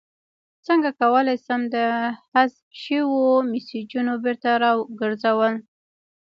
[0.67, 1.75] څنګه کولی شم د
[2.31, 5.53] حذف شویو میسجونو بیرته راګرځول